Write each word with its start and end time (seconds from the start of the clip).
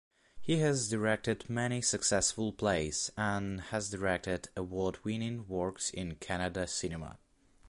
He 0.39 0.57
has 0.57 0.89
directed 0.89 1.47
many 1.47 1.79
successful 1.83 2.53
plays 2.53 3.11
and 3.15 3.61
has 3.65 3.91
directed 3.91 4.49
award-winning 4.57 5.47
works 5.47 5.91
in 5.91 6.15
Kannada 6.15 6.67
cinema. 6.67 7.19